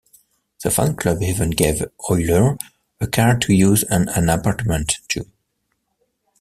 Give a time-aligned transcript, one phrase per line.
[0.63, 2.57] The fan club even gave Oyler
[2.99, 5.29] a car to use and an apartment too.